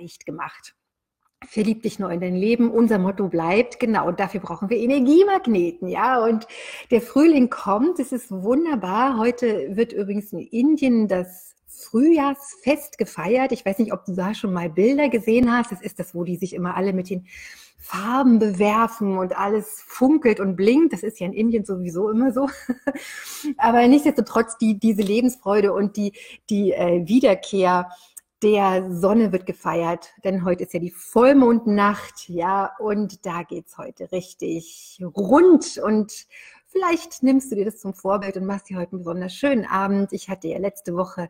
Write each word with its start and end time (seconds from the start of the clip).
leicht 0.00 0.26
gemacht. 0.26 0.74
Verlieb 1.46 1.82
dich 1.82 1.98
neu 1.98 2.12
in 2.12 2.20
dein 2.20 2.36
Leben. 2.36 2.70
Unser 2.70 2.98
Motto 2.98 3.28
bleibt, 3.28 3.80
genau, 3.80 4.06
und 4.06 4.20
dafür 4.20 4.40
brauchen 4.40 4.68
wir 4.68 4.76
Energiemagneten, 4.76 5.88
ja. 5.88 6.22
Und 6.22 6.46
der 6.90 7.00
Frühling 7.00 7.48
kommt, 7.48 7.98
es 7.98 8.12
ist 8.12 8.30
wunderbar. 8.30 9.16
Heute 9.16 9.74
wird 9.74 9.92
übrigens 9.92 10.32
in 10.32 10.40
Indien 10.40 11.08
das 11.08 11.54
Frühjahrsfest 11.66 12.98
gefeiert. 12.98 13.52
Ich 13.52 13.64
weiß 13.64 13.78
nicht, 13.78 13.92
ob 13.92 14.04
du 14.04 14.14
da 14.14 14.34
schon 14.34 14.52
mal 14.52 14.68
Bilder 14.68 15.08
gesehen 15.08 15.50
hast. 15.50 15.72
Das 15.72 15.80
ist 15.80 15.98
das, 15.98 16.14
wo 16.14 16.24
die 16.24 16.36
sich 16.36 16.52
immer 16.52 16.76
alle 16.76 16.92
mit 16.92 17.08
den 17.08 17.26
Farben 17.78 18.38
bewerfen 18.38 19.16
und 19.16 19.36
alles 19.36 19.82
funkelt 19.86 20.38
und 20.38 20.54
blinkt. 20.54 20.92
Das 20.92 21.02
ist 21.02 21.18
ja 21.18 21.26
in 21.26 21.32
Indien 21.32 21.64
sowieso 21.64 22.10
immer 22.10 22.32
so. 22.32 22.48
Aber 23.56 23.86
nichtsdestotrotz 23.86 24.58
die, 24.58 24.78
diese 24.78 25.00
Lebensfreude 25.00 25.72
und 25.72 25.96
die, 25.96 26.12
die 26.50 26.72
äh, 26.72 27.08
Wiederkehr 27.08 27.88
der 28.42 28.90
Sonne 28.90 29.32
wird 29.32 29.46
gefeiert, 29.46 30.10
denn 30.24 30.44
heute 30.44 30.64
ist 30.64 30.72
ja 30.72 30.80
die 30.80 30.90
Vollmondnacht, 30.90 32.28
ja, 32.28 32.72
und 32.78 33.26
da 33.26 33.42
geht's 33.42 33.76
heute 33.76 34.10
richtig 34.12 35.00
rund 35.14 35.78
und 35.78 36.26
vielleicht 36.70 37.22
nimmst 37.22 37.50
du 37.50 37.56
dir 37.56 37.64
das 37.64 37.78
zum 37.78 37.92
Vorbild 37.92 38.36
und 38.36 38.46
machst 38.46 38.70
dir 38.70 38.78
heute 38.78 38.92
einen 38.92 39.00
besonders 39.00 39.34
schönen 39.34 39.66
Abend. 39.66 40.12
Ich 40.12 40.30
hatte 40.30 40.48
ja 40.48 40.58
letzte 40.58 40.94
Woche 40.94 41.28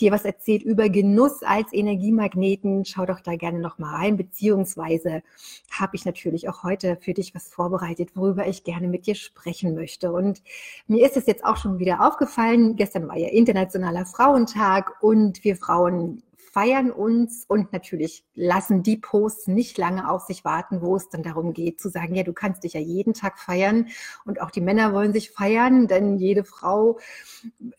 dir 0.00 0.12
was 0.12 0.24
erzählt 0.24 0.62
über 0.62 0.88
Genuss 0.88 1.42
als 1.42 1.72
Energiemagneten. 1.72 2.84
Schau 2.84 3.04
doch 3.04 3.20
da 3.20 3.36
gerne 3.36 3.58
noch 3.58 3.78
mal 3.78 3.94
rein, 3.94 4.16
beziehungsweise 4.16 5.22
habe 5.70 5.96
ich 5.96 6.04
natürlich 6.04 6.48
auch 6.48 6.62
heute 6.62 6.96
für 7.00 7.14
dich 7.14 7.34
was 7.34 7.48
vorbereitet, 7.48 8.10
worüber 8.14 8.46
ich 8.46 8.64
gerne 8.64 8.88
mit 8.88 9.06
dir 9.06 9.16
sprechen 9.16 9.74
möchte. 9.74 10.12
Und 10.12 10.42
mir 10.86 11.04
ist 11.04 11.16
es 11.16 11.26
jetzt 11.26 11.44
auch 11.44 11.56
schon 11.56 11.78
wieder 11.78 12.06
aufgefallen, 12.06 12.76
gestern 12.76 13.08
war 13.08 13.18
ja 13.18 13.28
Internationaler 13.28 14.06
Frauentag 14.06 15.02
und 15.02 15.42
wir 15.44 15.56
Frauen 15.56 16.22
feiern 16.56 16.90
uns 16.90 17.44
und 17.46 17.74
natürlich 17.74 18.24
lassen 18.34 18.82
die 18.82 18.96
Posts 18.96 19.48
nicht 19.48 19.76
lange 19.76 20.10
auf 20.10 20.22
sich 20.22 20.42
warten, 20.42 20.80
wo 20.80 20.96
es 20.96 21.10
dann 21.10 21.22
darum 21.22 21.52
geht 21.52 21.78
zu 21.78 21.90
sagen, 21.90 22.14
ja, 22.14 22.22
du 22.22 22.32
kannst 22.32 22.64
dich 22.64 22.72
ja 22.72 22.80
jeden 22.80 23.12
Tag 23.12 23.38
feiern 23.38 23.88
und 24.24 24.40
auch 24.40 24.50
die 24.50 24.62
Männer 24.62 24.94
wollen 24.94 25.12
sich 25.12 25.32
feiern, 25.32 25.86
denn 25.86 26.16
jede 26.16 26.44
Frau 26.44 26.98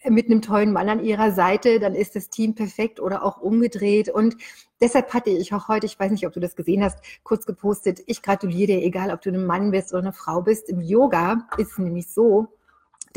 mit 0.07 0.27
einem 0.27 0.43
tollen 0.43 0.73
Mann 0.73 0.89
an 0.89 1.03
ihrer 1.03 1.31
Seite, 1.31 1.79
dann 1.79 1.95
ist 1.95 2.15
das 2.15 2.29
Team 2.29 2.53
perfekt 2.53 2.99
oder 2.99 3.23
auch 3.23 3.41
umgedreht 3.41 4.09
und 4.09 4.37
Deshalb 4.79 5.11
hatte 5.15 5.31
ich 5.31 5.55
auch 5.55 5.69
heute, 5.69 5.87
ich 5.87 5.99
weiß 5.99 6.11
nicht, 6.11 6.27
ob 6.27 6.33
du 6.33 6.39
das 6.39 6.55
gesehen 6.55 6.83
hast, 6.83 6.99
kurz 7.23 7.47
gepostet, 7.47 7.99
ich 8.05 8.21
gratuliere 8.21 8.73
dir, 8.73 8.83
egal 8.83 9.11
ob 9.11 9.21
du 9.21 9.31
ein 9.31 9.43
Mann 9.43 9.71
bist 9.71 9.91
oder 9.91 10.03
eine 10.03 10.13
Frau 10.13 10.43
bist. 10.43 10.69
Im 10.69 10.81
Yoga 10.81 11.47
ist 11.57 11.71
es 11.71 11.77
nämlich 11.79 12.13
so, 12.13 12.49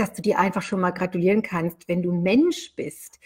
dass 0.00 0.14
du 0.14 0.22
dir 0.22 0.38
einfach 0.38 0.62
schon 0.62 0.80
mal 0.80 0.92
gratulieren 0.92 1.42
kannst, 1.42 1.86
wenn 1.86 2.02
du 2.02 2.12
Mensch 2.12 2.74
bist. 2.74 3.20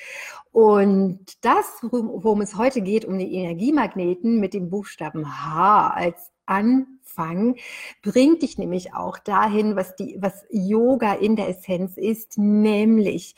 Und 0.50 1.20
das, 1.44 1.78
worum 1.82 2.40
es 2.40 2.56
heute 2.56 2.82
geht, 2.82 3.04
um 3.04 3.16
die 3.18 3.32
Energiemagneten 3.32 4.40
mit 4.40 4.54
dem 4.54 4.70
Buchstaben 4.70 5.44
H 5.44 5.90
als 5.90 6.32
Anfang, 6.46 7.56
bringt 8.02 8.42
dich 8.42 8.58
nämlich 8.58 8.92
auch 8.92 9.18
dahin, 9.18 9.76
was, 9.76 9.94
die, 9.94 10.16
was 10.20 10.44
Yoga 10.50 11.14
in 11.14 11.36
der 11.36 11.48
Essenz 11.48 11.96
ist, 11.96 12.38
nämlich, 12.38 13.36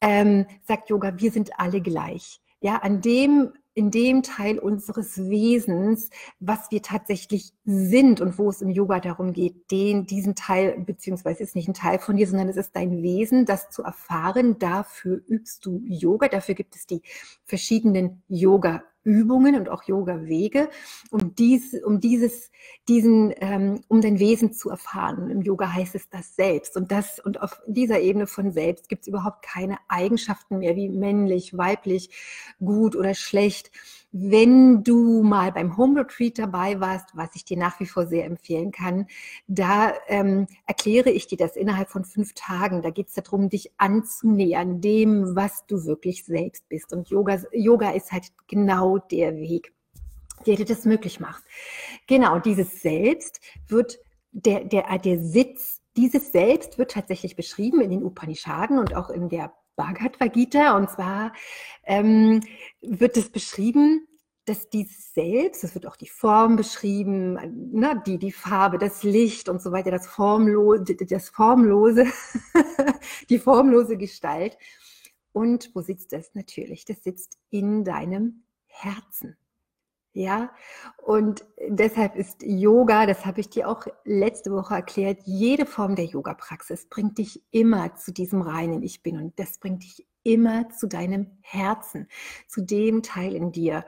ähm, 0.00 0.46
sagt 0.66 0.90
Yoga, 0.90 1.14
wir 1.16 1.30
sind 1.30 1.58
alle 1.58 1.80
gleich. 1.80 2.40
Ja, 2.60 2.76
an 2.78 3.00
dem 3.00 3.52
in 3.78 3.92
dem 3.92 4.24
Teil 4.24 4.58
unseres 4.58 5.30
Wesens, 5.30 6.10
was 6.40 6.72
wir 6.72 6.82
tatsächlich 6.82 7.52
sind 7.64 8.20
und 8.20 8.36
wo 8.36 8.50
es 8.50 8.60
im 8.60 8.70
Yoga 8.70 8.98
darum 8.98 9.32
geht, 9.32 9.70
den, 9.70 10.04
diesen 10.04 10.34
Teil, 10.34 10.80
beziehungsweise 10.80 11.44
ist 11.44 11.54
nicht 11.54 11.68
ein 11.68 11.74
Teil 11.74 12.00
von 12.00 12.16
dir, 12.16 12.26
sondern 12.26 12.48
es 12.48 12.56
ist 12.56 12.74
dein 12.74 13.04
Wesen, 13.04 13.46
das 13.46 13.70
zu 13.70 13.84
erfahren. 13.84 14.58
Dafür 14.58 15.22
übst 15.28 15.64
du 15.64 15.80
Yoga. 15.86 16.26
Dafür 16.26 16.56
gibt 16.56 16.74
es 16.74 16.88
die 16.88 17.02
verschiedenen 17.44 18.24
Yoga 18.26 18.82
Übungen 19.04 19.56
und 19.56 19.68
auch 19.68 19.84
Yoga-Wege, 19.84 20.68
um, 21.10 21.34
dies, 21.34 21.74
um 21.82 22.00
dieses, 22.00 22.50
diesen, 22.88 23.32
ähm, 23.38 23.80
um 23.88 24.00
dein 24.00 24.18
Wesen 24.18 24.52
zu 24.52 24.70
erfahren. 24.70 25.30
Im 25.30 25.42
Yoga 25.42 25.72
heißt 25.72 25.94
es 25.94 26.08
das 26.10 26.36
Selbst. 26.36 26.76
Und 26.76 26.92
das, 26.92 27.18
und 27.18 27.40
auf 27.40 27.60
dieser 27.66 28.00
Ebene 28.00 28.26
von 28.26 28.52
Selbst 28.52 28.88
gibt 28.88 29.02
es 29.02 29.08
überhaupt 29.08 29.42
keine 29.42 29.78
Eigenschaften 29.88 30.58
mehr 30.58 30.76
wie 30.76 30.88
männlich, 30.88 31.56
weiblich, 31.56 32.10
gut 32.58 32.96
oder 32.96 33.14
schlecht 33.14 33.70
wenn 34.10 34.82
du 34.84 35.22
mal 35.22 35.52
beim 35.52 35.76
Home 35.76 36.00
Retreat 36.00 36.38
dabei 36.38 36.80
warst, 36.80 37.10
was 37.14 37.34
ich 37.34 37.44
dir 37.44 37.58
nach 37.58 37.78
wie 37.80 37.86
vor 37.86 38.06
sehr 38.06 38.24
empfehlen 38.24 38.72
kann, 38.72 39.06
da 39.46 39.92
ähm, 40.08 40.46
erkläre 40.66 41.10
ich 41.10 41.26
dir 41.26 41.36
das 41.36 41.56
innerhalb 41.56 41.90
von 41.90 42.04
fünf 42.04 42.32
Tagen. 42.34 42.82
Da 42.82 42.90
geht 42.90 43.08
es 43.08 43.14
darum, 43.14 43.48
dich 43.48 43.72
anzunähern, 43.76 44.80
dem, 44.80 45.36
was 45.36 45.66
du 45.66 45.84
wirklich 45.84 46.24
selbst 46.24 46.68
bist. 46.68 46.92
Und 46.92 47.08
Yoga, 47.10 47.42
Yoga 47.52 47.90
ist 47.90 48.12
halt 48.12 48.32
genau 48.46 48.98
der 48.98 49.36
Weg, 49.36 49.74
der 50.46 50.56
dir 50.56 50.66
das 50.66 50.84
möglich 50.84 51.20
macht. 51.20 51.44
Genau, 52.06 52.38
dieses 52.38 52.80
Selbst 52.80 53.40
wird 53.66 53.98
der, 54.32 54.64
der, 54.64 54.98
der 54.98 55.18
Sitz 55.18 55.82
dieses 55.98 56.30
Selbst 56.30 56.78
wird 56.78 56.92
tatsächlich 56.92 57.34
beschrieben 57.34 57.80
in 57.80 57.90
den 57.90 58.04
Upanishaden 58.04 58.78
und 58.78 58.94
auch 58.94 59.10
in 59.10 59.28
der 59.28 59.52
Bhagavad 59.78 60.32
Gita. 60.34 60.76
Und 60.76 60.90
zwar 60.90 61.32
ähm, 61.84 62.42
wird 62.82 63.16
es 63.16 63.30
beschrieben, 63.30 64.06
dass 64.44 64.68
dieses 64.68 65.14
Selbst, 65.14 65.62
es 65.62 65.74
wird 65.74 65.86
auch 65.86 65.96
die 65.96 66.08
Form 66.08 66.56
beschrieben, 66.56 67.34
ne, 67.72 68.02
die, 68.06 68.18
die 68.18 68.32
Farbe, 68.32 68.78
das 68.78 69.02
Licht 69.02 69.48
und 69.48 69.62
so 69.62 69.72
weiter, 69.72 69.90
das 69.90 70.06
Formlose, 70.06 70.96
das 70.96 71.28
Formlose, 71.28 72.06
die 73.30 73.38
formlose 73.38 73.96
Gestalt. 73.96 74.58
Und 75.32 75.70
wo 75.74 75.82
sitzt 75.82 76.12
das 76.12 76.34
natürlich? 76.34 76.84
Das 76.84 77.02
sitzt 77.02 77.38
in 77.50 77.84
deinem 77.84 78.42
Herzen. 78.66 79.36
Ja, 80.12 80.50
und 80.96 81.44
deshalb 81.68 82.16
ist 82.16 82.42
Yoga, 82.42 83.06
das 83.06 83.24
habe 83.26 83.40
ich 83.40 83.50
dir 83.50 83.68
auch 83.68 83.86
letzte 84.04 84.50
Woche 84.50 84.74
erklärt, 84.74 85.20
jede 85.26 85.66
Form 85.66 85.94
der 85.94 86.06
Yoga-Praxis 86.06 86.86
bringt 86.86 87.18
dich 87.18 87.42
immer 87.50 87.94
zu 87.94 88.12
diesem 88.12 88.40
reinen 88.42 88.82
Ich 88.82 89.02
bin 89.02 89.18
und 89.18 89.38
das 89.38 89.58
bringt 89.58 89.84
dich 89.84 90.08
immer 90.22 90.70
zu 90.70 90.88
deinem 90.88 91.38
Herzen, 91.42 92.08
zu 92.48 92.62
dem 92.62 93.02
Teil 93.02 93.34
in 93.34 93.52
dir, 93.52 93.84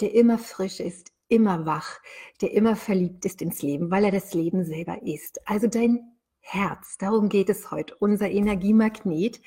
der 0.00 0.14
immer 0.14 0.38
frisch 0.38 0.78
ist, 0.78 1.12
immer 1.28 1.64
wach, 1.64 2.00
der 2.42 2.52
immer 2.52 2.76
verliebt 2.76 3.24
ist 3.24 3.40
ins 3.40 3.62
Leben, 3.62 3.90
weil 3.90 4.04
er 4.04 4.10
das 4.10 4.34
Leben 4.34 4.64
selber 4.64 5.02
ist. 5.02 5.40
Also 5.48 5.66
dein 5.66 6.12
Herz, 6.40 6.98
darum 6.98 7.28
geht 7.28 7.48
es 7.48 7.70
heute, 7.70 7.96
unser 7.98 8.30
Energiemagnet, 8.30 9.40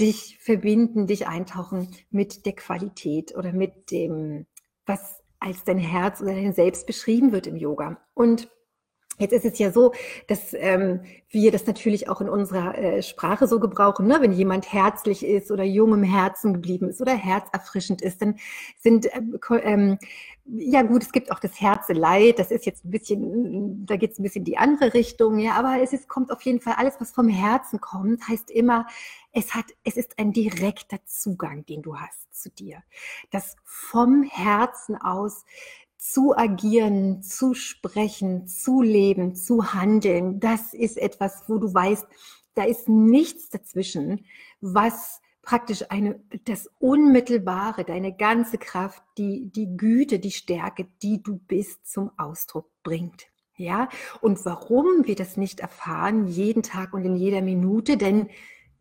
dich 0.00 0.38
verbinden, 0.40 1.06
dich 1.06 1.28
eintauchen 1.28 1.94
mit 2.10 2.46
der 2.46 2.54
Qualität 2.54 3.36
oder 3.36 3.52
mit 3.52 3.90
dem, 3.90 4.46
was 4.86 5.21
als 5.42 5.64
dein 5.64 5.78
Herz 5.78 6.20
oder 6.20 6.32
dein 6.32 6.52
Selbst 6.52 6.86
beschrieben 6.86 7.32
wird 7.32 7.46
im 7.46 7.56
Yoga. 7.56 7.98
Und 8.14 8.48
Jetzt 9.18 9.32
ist 9.32 9.44
es 9.44 9.58
ja 9.58 9.70
so, 9.70 9.92
dass 10.26 10.54
ähm, 10.54 11.00
wir 11.28 11.52
das 11.52 11.66
natürlich 11.66 12.08
auch 12.08 12.20
in 12.20 12.28
unserer 12.28 12.76
äh, 12.78 13.02
Sprache 13.02 13.46
so 13.46 13.60
gebrauchen. 13.60 14.06
Ne? 14.06 14.18
Wenn 14.20 14.32
jemand 14.32 14.72
herzlich 14.72 15.24
ist 15.24 15.50
oder 15.50 15.64
jung 15.64 15.92
im 15.92 16.02
Herzen 16.02 16.54
geblieben 16.54 16.88
ist 16.88 17.00
oder 17.00 17.14
herzerfrischend 17.14 18.00
ist, 18.00 18.22
dann 18.22 18.36
sind 18.78 19.06
äh, 19.06 19.20
ähm, 19.62 19.98
ja 20.44 20.82
gut, 20.82 21.02
es 21.02 21.12
gibt 21.12 21.30
auch 21.30 21.38
das 21.38 21.60
Herzeleid, 21.60 22.38
das 22.38 22.50
ist 22.50 22.66
jetzt 22.66 22.84
ein 22.84 22.90
bisschen, 22.90 23.86
da 23.86 23.96
geht 23.96 24.12
es 24.12 24.18
ein 24.18 24.24
bisschen 24.24 24.40
in 24.40 24.44
die 24.46 24.58
andere 24.58 24.92
Richtung, 24.92 25.38
ja, 25.38 25.52
aber 25.52 25.80
es 25.80 25.92
ist, 25.92 26.08
kommt 26.08 26.32
auf 26.32 26.42
jeden 26.42 26.60
Fall, 26.60 26.74
alles, 26.76 26.94
was 26.98 27.12
vom 27.12 27.28
Herzen 27.28 27.80
kommt, 27.80 28.26
heißt 28.28 28.50
immer, 28.50 28.86
es 29.32 29.54
hat, 29.54 29.66
es 29.84 29.96
ist 29.96 30.18
ein 30.18 30.32
direkter 30.32 30.98
Zugang, 31.04 31.64
den 31.66 31.82
du 31.82 31.96
hast 31.96 32.34
zu 32.34 32.50
dir. 32.50 32.82
Das 33.30 33.56
vom 33.64 34.24
Herzen 34.24 34.96
aus 34.96 35.44
zu 36.02 36.36
agieren, 36.36 37.22
zu 37.22 37.54
sprechen, 37.54 38.48
zu 38.48 38.82
leben, 38.82 39.36
zu 39.36 39.72
handeln, 39.72 40.40
das 40.40 40.74
ist 40.74 40.98
etwas, 40.98 41.44
wo 41.46 41.58
du 41.58 41.72
weißt, 41.72 42.04
da 42.54 42.64
ist 42.64 42.88
nichts 42.88 43.50
dazwischen, 43.50 44.26
was 44.60 45.20
praktisch 45.42 45.84
eine, 45.90 46.20
das 46.44 46.68
Unmittelbare, 46.80 47.84
deine 47.84 48.16
ganze 48.16 48.58
Kraft, 48.58 49.00
die, 49.16 49.48
die 49.52 49.76
Güte, 49.76 50.18
die 50.18 50.32
Stärke, 50.32 50.88
die 51.02 51.22
du 51.22 51.36
bist, 51.36 51.86
zum 51.86 52.10
Ausdruck 52.18 52.68
bringt. 52.82 53.28
Ja, 53.56 53.88
und 54.20 54.44
warum 54.44 55.06
wir 55.06 55.14
das 55.14 55.36
nicht 55.36 55.60
erfahren, 55.60 56.26
jeden 56.26 56.64
Tag 56.64 56.94
und 56.94 57.04
in 57.04 57.14
jeder 57.14 57.42
Minute, 57.42 57.96
denn 57.96 58.28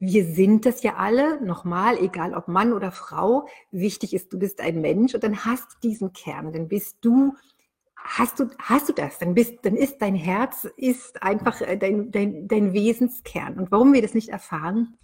wir 0.01 0.25
sind 0.25 0.65
das 0.65 0.81
ja 0.81 0.95
alle, 0.95 1.39
nochmal, 1.45 1.95
egal 1.99 2.33
ob 2.33 2.47
Mann 2.47 2.73
oder 2.73 2.91
Frau, 2.91 3.47
wichtig 3.69 4.15
ist, 4.15 4.33
du 4.33 4.39
bist 4.39 4.59
ein 4.59 4.81
Mensch 4.81 5.13
und 5.13 5.23
dann 5.23 5.45
hast 5.45 5.75
du 5.75 5.87
diesen 5.87 6.11
Kern, 6.11 6.51
dann 6.51 6.67
bist 6.67 6.97
du, 7.01 7.35
hast 7.95 8.39
du, 8.39 8.49
hast 8.57 8.89
du 8.89 8.93
das, 8.93 9.19
dann 9.19 9.35
bist, 9.35 9.59
dann 9.61 9.75
ist 9.75 10.01
dein 10.01 10.15
Herz, 10.15 10.67
ist 10.75 11.21
einfach 11.21 11.61
äh, 11.61 11.77
dein, 11.77 12.09
dein, 12.09 12.47
dein 12.47 12.73
Wesenskern. 12.73 13.59
Und 13.59 13.71
warum 13.71 13.93
wir 13.93 14.01
das 14.01 14.15
nicht 14.15 14.29
erfahren, 14.29 14.97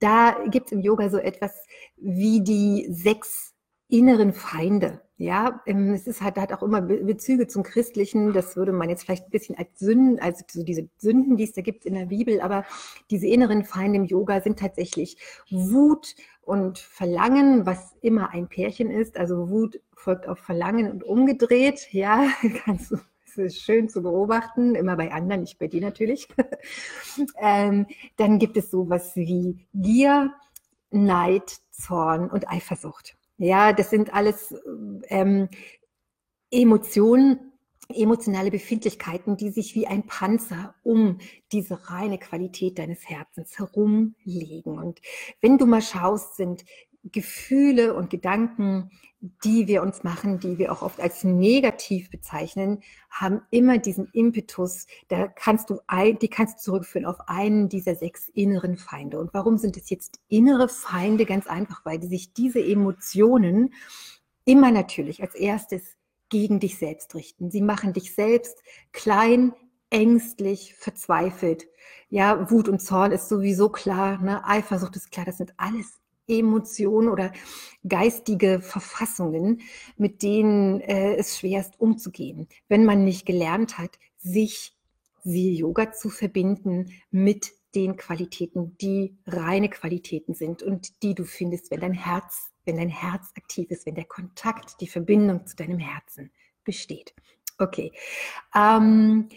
da 0.00 0.36
gibt 0.50 0.66
es 0.66 0.72
im 0.72 0.80
Yoga 0.80 1.08
so 1.08 1.18
etwas 1.18 1.54
wie 1.96 2.42
die 2.42 2.88
sechs 2.90 3.47
inneren 3.88 4.32
Feinde. 4.32 5.00
Ja, 5.16 5.62
ähm, 5.66 5.92
es 5.94 6.06
ist 6.06 6.22
halt, 6.22 6.36
hat 6.36 6.52
auch 6.52 6.62
immer 6.62 6.80
Bezüge 6.80 7.48
zum 7.48 7.64
Christlichen. 7.64 8.32
Das 8.32 8.54
würde 8.54 8.72
man 8.72 8.88
jetzt 8.88 9.02
vielleicht 9.02 9.26
ein 9.26 9.30
bisschen 9.30 9.58
als 9.58 9.76
Sünden, 9.78 10.20
also 10.20 10.44
so 10.48 10.62
diese 10.62 10.88
Sünden, 10.96 11.36
die 11.36 11.42
es 11.42 11.54
da 11.54 11.60
gibt 11.60 11.86
in 11.86 11.94
der 11.94 12.06
Bibel, 12.06 12.40
aber 12.40 12.64
diese 13.10 13.26
inneren 13.26 13.64
Feinde 13.64 13.96
im 13.96 14.04
Yoga 14.04 14.40
sind 14.40 14.60
tatsächlich 14.60 15.16
Wut 15.50 16.14
und 16.40 16.78
Verlangen, 16.78 17.66
was 17.66 17.96
immer 18.00 18.30
ein 18.30 18.48
Pärchen 18.48 18.90
ist. 18.92 19.16
Also 19.16 19.50
Wut 19.50 19.80
folgt 19.96 20.28
auf 20.28 20.38
Verlangen 20.38 20.88
und 20.88 21.02
umgedreht. 21.02 21.92
Ja, 21.92 22.28
kannst 22.64 22.94
es 23.24 23.36
ist 23.36 23.62
schön 23.62 23.88
zu 23.88 24.02
beobachten, 24.02 24.74
immer 24.74 24.96
bei 24.96 25.12
anderen, 25.12 25.42
nicht 25.42 25.58
bei 25.58 25.66
dir 25.66 25.80
natürlich. 25.80 26.28
ähm, 27.38 27.86
dann 28.16 28.38
gibt 28.38 28.56
es 28.56 28.70
sowas 28.70 29.14
wie 29.16 29.66
Gier, 29.74 30.32
Neid, 30.90 31.58
Zorn 31.70 32.30
und 32.30 32.48
Eifersucht. 32.48 33.17
Ja, 33.38 33.72
das 33.72 33.90
sind 33.90 34.12
alles 34.12 34.54
ähm, 35.08 35.48
Emotionen, 36.50 37.52
emotionale 37.88 38.50
Befindlichkeiten, 38.50 39.36
die 39.36 39.50
sich 39.50 39.74
wie 39.74 39.86
ein 39.86 40.06
Panzer 40.06 40.74
um 40.82 41.18
diese 41.52 41.88
reine 41.90 42.18
Qualität 42.18 42.78
deines 42.78 43.08
Herzens 43.08 43.58
herumlegen. 43.58 44.78
Und 44.78 45.00
wenn 45.40 45.56
du 45.56 45.66
mal 45.66 45.80
schaust, 45.82 46.36
sind 46.36 46.64
Gefühle 47.04 47.94
und 47.94 48.10
Gedanken, 48.10 48.90
die 49.44 49.66
wir 49.66 49.82
uns 49.82 50.04
machen, 50.04 50.38
die 50.38 50.58
wir 50.58 50.70
auch 50.70 50.82
oft 50.82 51.00
als 51.00 51.24
negativ 51.24 52.10
bezeichnen, 52.10 52.82
haben 53.10 53.42
immer 53.50 53.78
diesen 53.78 54.06
Impetus, 54.12 54.86
da 55.08 55.26
kannst 55.26 55.70
du 55.70 55.80
ein, 55.86 56.18
die 56.18 56.28
kannst 56.28 56.58
du 56.58 56.62
zurückführen 56.62 57.06
auf 57.06 57.28
einen 57.28 57.68
dieser 57.68 57.96
sechs 57.96 58.28
inneren 58.28 58.76
Feinde. 58.76 59.18
Und 59.18 59.34
warum 59.34 59.58
sind 59.58 59.76
es 59.76 59.90
jetzt 59.90 60.20
innere 60.28 60.68
Feinde? 60.68 61.26
Ganz 61.26 61.46
einfach, 61.48 61.84
weil 61.84 62.02
sich 62.02 62.32
diese 62.32 62.60
Emotionen 62.60 63.74
immer 64.44 64.70
natürlich 64.70 65.20
als 65.22 65.34
erstes 65.34 65.96
gegen 66.28 66.60
dich 66.60 66.78
selbst 66.78 67.14
richten. 67.14 67.50
Sie 67.50 67.62
machen 67.62 67.92
dich 67.92 68.14
selbst 68.14 68.62
klein, 68.92 69.52
ängstlich, 69.90 70.74
verzweifelt. 70.74 71.66
Ja, 72.08 72.50
Wut 72.50 72.68
und 72.68 72.80
Zorn 72.80 73.12
ist 73.12 73.28
sowieso 73.28 73.68
klar, 73.68 74.18
ne? 74.22 74.44
Eifersucht 74.46 74.94
ist 74.96 75.10
klar, 75.10 75.26
das 75.26 75.38
sind 75.38 75.54
alles 75.56 75.98
Emotionen 76.28 77.08
oder 77.08 77.32
geistige 77.88 78.60
Verfassungen, 78.60 79.62
mit 79.96 80.22
denen 80.22 80.80
äh, 80.80 81.16
es 81.16 81.38
schwer 81.38 81.60
ist 81.60 81.80
umzugehen, 81.80 82.48
wenn 82.68 82.84
man 82.84 83.04
nicht 83.04 83.26
gelernt 83.26 83.78
hat, 83.78 83.98
sich 84.18 84.74
wie 85.24 85.56
Yoga 85.56 85.92
zu 85.92 86.10
verbinden 86.10 86.92
mit 87.10 87.52
den 87.74 87.96
Qualitäten, 87.96 88.76
die 88.78 89.16
reine 89.26 89.68
Qualitäten 89.68 90.34
sind 90.34 90.62
und 90.62 91.02
die 91.02 91.14
du 91.14 91.24
findest, 91.24 91.70
wenn 91.70 91.80
dein 91.80 91.92
Herz, 91.92 92.50
wenn 92.64 92.76
dein 92.76 92.88
Herz 92.88 93.32
aktiv 93.36 93.70
ist, 93.70 93.86
wenn 93.86 93.94
der 93.94 94.04
Kontakt, 94.04 94.80
die 94.80 94.88
Verbindung 94.88 95.46
zu 95.46 95.56
deinem 95.56 95.78
Herzen 95.78 96.30
besteht. 96.64 97.14
Okay. 97.58 97.92
Ähm, 98.54 99.28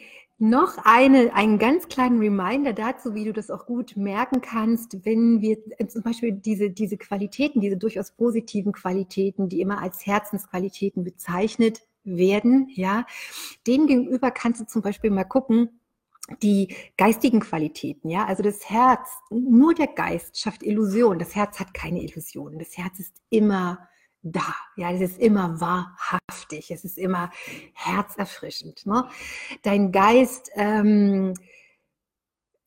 noch 0.41 0.79
eine, 0.83 1.35
einen 1.35 1.59
ganz 1.59 1.87
kleinen 1.87 2.19
Reminder 2.19 2.73
dazu, 2.73 3.13
wie 3.13 3.25
du 3.25 3.31
das 3.31 3.51
auch 3.51 3.67
gut 3.67 3.95
merken 3.95 4.41
kannst, 4.41 5.05
wenn 5.05 5.39
wir 5.39 5.59
äh, 5.77 5.85
zum 5.85 6.01
Beispiel 6.01 6.31
diese, 6.31 6.71
diese 6.71 6.97
Qualitäten, 6.97 7.61
diese 7.61 7.77
durchaus 7.77 8.11
positiven 8.11 8.71
Qualitäten, 8.71 9.49
die 9.49 9.61
immer 9.61 9.79
als 9.79 10.03
Herzensqualitäten 10.05 11.03
bezeichnet 11.03 11.83
werden, 12.03 12.69
ja, 12.73 13.05
denen 13.67 13.85
gegenüber 13.85 14.31
kannst 14.31 14.59
du 14.59 14.65
zum 14.65 14.81
Beispiel 14.81 15.11
mal 15.11 15.25
gucken, 15.25 15.79
die 16.41 16.75
geistigen 16.97 17.39
Qualitäten, 17.39 18.09
ja, 18.09 18.25
also 18.25 18.41
das 18.41 18.67
Herz, 18.67 19.09
nur 19.29 19.75
der 19.75 19.87
Geist 19.87 20.39
schafft 20.39 20.63
Illusion. 20.63 21.19
Das 21.19 21.35
Herz 21.35 21.59
hat 21.59 21.75
keine 21.75 22.01
Illusionen. 22.01 22.57
Das 22.57 22.77
Herz 22.77 22.99
ist 22.99 23.13
immer 23.29 23.87
da. 24.23 24.55
Ja, 24.75 24.91
es 24.91 25.01
ist 25.01 25.19
immer 25.19 25.59
wahrhaftig, 25.59 26.71
es 26.71 26.83
ist 26.83 26.97
immer 26.97 27.31
herzerfrischend. 27.73 28.85
Ne? 28.85 29.07
Dein 29.63 29.91
Geist, 29.91 30.51
ähm, 30.55 31.33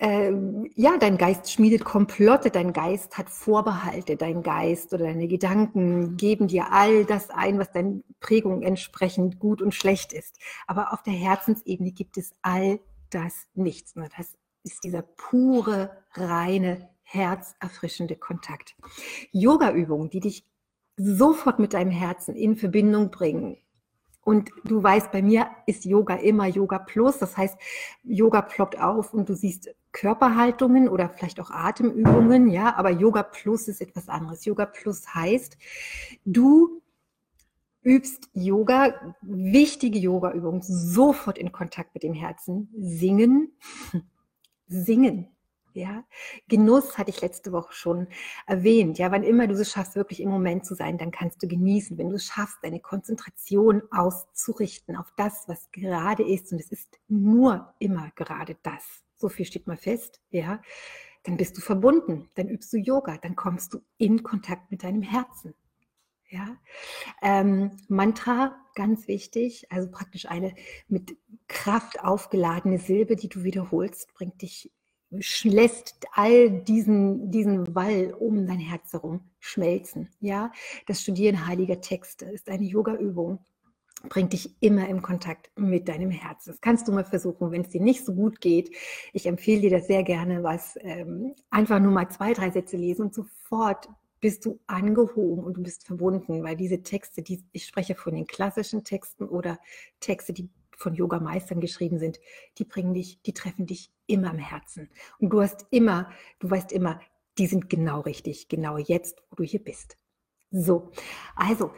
ähm, 0.00 0.68
ja, 0.74 0.98
dein 0.98 1.16
Geist 1.16 1.50
schmiedet 1.52 1.84
Komplotte, 1.84 2.50
dein 2.50 2.72
Geist 2.72 3.16
hat 3.16 3.30
Vorbehalte, 3.30 4.16
dein 4.16 4.42
Geist 4.42 4.92
oder 4.92 5.04
deine 5.04 5.28
Gedanken 5.28 6.16
geben 6.16 6.48
dir 6.48 6.72
all 6.72 7.04
das 7.04 7.30
ein, 7.30 7.58
was 7.58 7.70
deinen 7.70 8.02
Prägungen 8.20 8.62
entsprechend 8.62 9.38
gut 9.38 9.62
und 9.62 9.74
schlecht 9.74 10.12
ist. 10.12 10.38
Aber 10.66 10.92
auf 10.92 11.02
der 11.04 11.14
Herzensebene 11.14 11.92
gibt 11.92 12.18
es 12.18 12.34
all 12.42 12.80
das 13.10 13.46
nichts. 13.54 13.94
Ne? 13.94 14.08
Das 14.16 14.36
ist 14.64 14.82
dieser 14.82 15.02
pure, 15.02 15.96
reine, 16.14 16.90
herzerfrischende 17.02 18.16
Kontakt. 18.16 18.74
Yoga-Übungen, 19.30 20.10
die 20.10 20.20
dich 20.20 20.44
sofort 20.96 21.58
mit 21.58 21.75
deinem 21.75 21.91
Herzen 21.91 22.35
in 22.35 22.56
Verbindung 22.56 23.11
bringen. 23.11 23.58
Und 24.23 24.50
du 24.64 24.82
weißt, 24.82 25.12
bei 25.12 25.23
mir 25.23 25.49
ist 25.67 25.85
Yoga 25.85 26.14
immer 26.14 26.46
Yoga 26.46 26.79
Plus. 26.79 27.19
Das 27.19 27.37
heißt, 27.37 27.56
Yoga 28.05 28.41
ploppt 28.41 28.79
auf 28.81 29.12
und 29.12 29.29
du 29.29 29.35
siehst 29.35 29.75
Körperhaltungen 29.93 30.88
oder 30.88 31.08
vielleicht 31.08 31.41
auch 31.41 31.50
Atemübungen, 31.50 32.49
ja, 32.49 32.75
aber 32.75 32.91
Yoga 32.91 33.23
Plus 33.23 33.69
ist 33.69 33.81
etwas 33.81 34.08
anderes. 34.08 34.44
Yoga 34.44 34.67
Plus 34.67 35.14
heißt, 35.14 35.56
du 36.25 36.81
übst 37.85 38.31
Yoga, 38.32 39.14
wichtige 39.20 39.99
Yoga-Übungen, 39.99 40.62
sofort 40.62 41.38
in 41.38 41.52
Kontakt 41.52 41.94
mit 41.94 42.02
dem 42.02 42.14
Herzen. 42.14 42.70
Singen, 42.76 43.52
singen. 44.67 45.29
Ja, 45.75 46.05
Genuss 46.47 46.99
hatte 46.99 47.11
ich 47.11 47.21
letzte 47.21 47.50
Woche 47.50 47.73
schon 47.73 48.06
erwähnt. 48.47 48.97
Ja, 48.97 49.11
wann 49.11 49.25
immer 49.25 49.49
du 49.49 49.55
es 49.55 49.73
schaffst, 49.73 49.97
wirklich 49.97 50.21
im 50.21 50.29
Moment 50.31 50.65
zu 50.65 50.76
sein, 50.76 50.99
dann 50.99 51.11
kannst 51.11 51.43
du 51.43 51.49
genießen. 51.49 51.99
Wenn 51.99 52.11
du 52.11 52.15
es 52.15 52.26
schaffst, 52.26 52.59
deine 52.62 52.79
Konzentration 52.79 53.82
auszurichten 53.91 54.94
auf 54.94 55.12
das, 55.17 55.49
was 55.49 55.73
gerade 55.73 56.23
ist, 56.23 56.53
und 56.53 56.61
es 56.61 56.71
ist 56.71 57.00
nur 57.09 57.75
immer 57.81 58.12
gerade 58.15 58.56
das. 58.62 59.03
So 59.17 59.29
viel 59.29 59.47
steht 59.47 59.67
mal 59.67 59.76
fest. 59.76 60.21
Ja, 60.31 60.62
dann 61.25 61.37
bist 61.37 61.56
du 61.56 61.61
verbunden. 61.61 62.31
Dann 62.37 62.49
übst 62.49 62.73
du 62.73 62.76
Yoga. 62.76 63.19
Dann 63.19 63.35
kommst 63.35 63.75
du 63.75 63.81
in 63.99 64.23
Kontakt 64.23 64.71
mit 64.71 64.85
deinem 64.85 65.02
Herzen. 65.02 65.54
Ja, 66.28 66.57
ähm, 67.21 67.76
Mantra, 67.88 68.57
ganz 68.75 69.09
wichtig, 69.09 69.71
also 69.71 69.90
praktisch 69.90 70.26
eine 70.26 70.54
mit 70.88 71.16
Kraft 71.49 72.00
aufgeladene 72.00 72.78
Silbe, 72.78 73.14
die 73.16 73.28
du 73.28 73.45
wiederholst, 73.45 74.12
bringt 74.14 74.40
dich 74.43 74.73
lässt 75.44 76.06
all 76.12 76.50
diesen, 76.50 77.30
diesen 77.30 77.75
Wall 77.75 78.14
um 78.18 78.47
dein 78.47 78.59
Herz 78.59 78.92
herum 78.92 79.21
schmelzen. 79.40 80.09
Ja, 80.21 80.52
das 80.87 81.02
Studieren 81.02 81.47
heiliger 81.47 81.80
Texte 81.80 82.26
ist 82.26 82.49
eine 82.49 82.64
Yoga-Übung 82.64 83.40
bringt 84.09 84.33
dich 84.33 84.54
immer 84.61 84.88
im 84.88 85.02
Kontakt 85.02 85.50
mit 85.56 85.88
deinem 85.88 86.11
Herzen. 86.11 86.50
Das 86.50 86.61
kannst 86.61 86.88
du 86.88 86.92
mal 86.92 87.04
versuchen, 87.04 87.50
wenn 87.50 87.62
es 87.62 87.71
dir 87.71 87.80
nicht 87.80 88.04
so 88.04 88.14
gut 88.14 88.40
geht. 88.40 88.75
Ich 89.12 89.26
empfehle 89.26 89.62
dir 89.62 89.71
das 89.71 89.87
sehr 89.87 90.02
gerne, 90.02 90.42
was 90.42 90.76
ähm, 90.80 91.35
einfach 91.50 91.80
nur 91.80 91.92
mal 91.92 92.09
zwei, 92.11 92.33
drei 92.33 92.50
Sätze 92.50 92.76
lesen 92.76 93.06
und 93.06 93.14
sofort 93.14 93.88
bist 94.21 94.47
du 94.47 94.59
angehoben 94.66 95.44
und 95.44 95.59
du 95.59 95.62
bist 95.62 95.87
verbunden, 95.87 96.42
weil 96.42 96.56
diese 96.56 96.83
Texte, 96.83 97.23
die 97.23 97.44
ich 97.52 97.66
spreche 97.66 97.94
von 97.94 98.14
den 98.14 98.26
klassischen 98.26 98.83
Texten 98.83 99.25
oder 99.25 99.59
Texte, 100.00 100.33
die 100.33 100.49
von 100.76 100.95
Yoga-Meistern 100.95 101.61
geschrieben 101.61 101.99
sind, 101.99 102.21
die 102.59 102.64
bringen 102.64 102.95
dich, 102.95 103.23
die 103.23 103.35
treffen 103.35 103.66
dich 103.66 103.90
immer 104.07 104.31
im 104.31 104.38
Herzen. 104.38 104.90
Und 105.19 105.31
du 105.31 105.40
hast 105.40 105.66
immer, 105.71 106.11
du 106.38 106.50
weißt 106.50 106.73
immer, 106.73 107.00
die 107.38 107.47
sind 107.47 107.69
genau 107.69 108.00
richtig, 108.00 108.49
genau 108.49 108.78
jetzt, 108.78 109.23
wo 109.31 109.37
du 109.37 109.45
hier 109.45 109.62
bist. 109.62 109.97
So, 110.50 110.93
also 111.35 111.73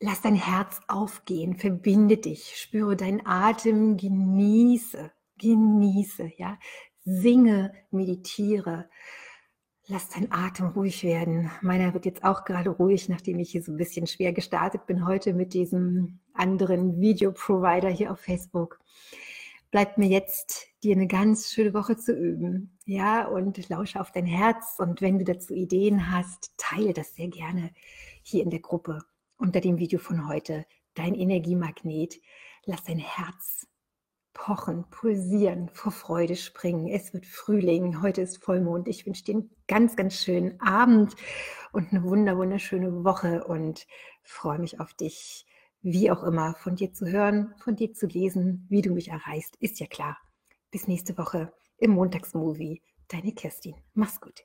lass 0.00 0.20
dein 0.20 0.34
Herz 0.34 0.80
aufgehen, 0.88 1.56
verbinde 1.56 2.16
dich, 2.16 2.56
spüre 2.56 2.96
deinen 2.96 3.26
Atem, 3.26 3.96
genieße, 3.96 5.10
genieße, 5.38 6.32
ja, 6.36 6.58
singe, 7.04 7.72
meditiere. 7.90 8.88
Lass 9.90 10.10
deinen 10.10 10.30
Atem 10.30 10.66
ruhig 10.66 11.02
werden. 11.02 11.50
Meiner 11.62 11.94
wird 11.94 12.04
jetzt 12.04 12.22
auch 12.22 12.44
gerade 12.44 12.68
ruhig, 12.68 13.08
nachdem 13.08 13.38
ich 13.38 13.52
hier 13.52 13.62
so 13.62 13.72
ein 13.72 13.78
bisschen 13.78 14.06
schwer 14.06 14.34
gestartet 14.34 14.84
bin 14.84 15.06
heute 15.06 15.32
mit 15.32 15.54
diesem 15.54 16.18
anderen 16.34 17.00
Videoprovider 17.00 17.88
hier 17.88 18.12
auf 18.12 18.20
Facebook. 18.20 18.80
Bleibt 19.70 19.96
mir 19.96 20.08
jetzt, 20.08 20.66
dir 20.82 20.94
eine 20.94 21.06
ganz 21.06 21.50
schöne 21.50 21.72
Woche 21.72 21.96
zu 21.96 22.12
üben. 22.12 22.76
Ja, 22.84 23.26
und 23.28 23.66
lausche 23.70 23.98
auf 23.98 24.12
dein 24.12 24.26
Herz. 24.26 24.74
Und 24.76 25.00
wenn 25.00 25.18
du 25.18 25.24
dazu 25.24 25.54
Ideen 25.54 26.12
hast, 26.12 26.52
teile 26.58 26.92
das 26.92 27.14
sehr 27.14 27.28
gerne 27.28 27.70
hier 28.22 28.42
in 28.42 28.50
der 28.50 28.60
Gruppe 28.60 28.98
unter 29.38 29.62
dem 29.62 29.78
Video 29.78 29.98
von 29.98 30.28
heute. 30.28 30.66
Dein 30.92 31.14
Energiemagnet. 31.14 32.20
Lass 32.66 32.84
dein 32.84 32.98
Herz 32.98 33.66
pochen, 34.32 34.84
pulsieren, 34.90 35.68
vor 35.72 35.92
Freude 35.92 36.36
springen. 36.36 36.88
Es 36.88 37.12
wird 37.12 37.26
Frühling, 37.26 38.02
heute 38.02 38.22
ist 38.22 38.42
Vollmond. 38.42 38.88
Ich 38.88 39.06
wünsche 39.06 39.24
dir 39.24 39.34
einen 39.34 39.50
ganz, 39.66 39.96
ganz 39.96 40.14
schönen 40.14 40.60
Abend 40.60 41.14
und 41.72 41.92
eine 41.92 42.02
wunder, 42.02 42.36
wunderschöne 42.36 43.04
Woche 43.04 43.44
und 43.44 43.86
freue 44.22 44.58
mich 44.58 44.80
auf 44.80 44.94
dich, 44.94 45.46
wie 45.82 46.10
auch 46.10 46.22
immer, 46.22 46.54
von 46.54 46.76
dir 46.76 46.92
zu 46.92 47.06
hören, 47.06 47.54
von 47.58 47.76
dir 47.76 47.92
zu 47.92 48.06
lesen, 48.06 48.66
wie 48.68 48.82
du 48.82 48.92
mich 48.92 49.08
erreichst, 49.08 49.56
ist 49.56 49.80
ja 49.80 49.86
klar. 49.86 50.18
Bis 50.70 50.88
nächste 50.88 51.16
Woche 51.16 51.52
im 51.78 51.92
Montagsmovie. 51.92 52.82
Deine 53.08 53.32
Kerstin. 53.32 53.74
Mach's 53.94 54.20
gut. 54.20 54.44